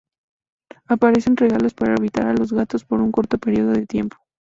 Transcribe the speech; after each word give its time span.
Aparecen 0.87 1.37
regalos 1.37 1.75
para 1.75 1.93
evitar 1.93 2.25
a 2.25 2.33
los 2.33 2.51
gatos 2.51 2.83
por 2.83 3.01
un 3.01 3.11
corto 3.11 3.37
periodo 3.37 3.73
de 3.73 3.85
tiempo. 3.85 4.17